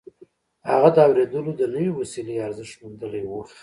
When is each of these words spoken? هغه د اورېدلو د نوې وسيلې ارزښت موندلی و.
هغه 0.69 0.89
د 0.95 0.97
اورېدلو 1.07 1.51
د 1.57 1.61
نوې 1.73 1.89
وسيلې 1.99 2.43
ارزښت 2.47 2.75
موندلی 2.81 3.23
و. 3.25 3.31